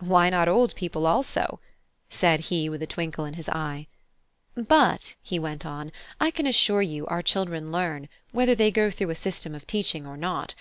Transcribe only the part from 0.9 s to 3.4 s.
also?" said he with a twinkle in